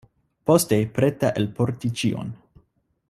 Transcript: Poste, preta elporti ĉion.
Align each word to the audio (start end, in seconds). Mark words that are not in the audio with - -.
Poste, 0.51 0.79
preta 0.95 1.31
elporti 1.43 1.93
ĉion. 2.01 2.33